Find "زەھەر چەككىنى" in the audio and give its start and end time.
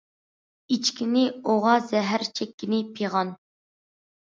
1.91-2.83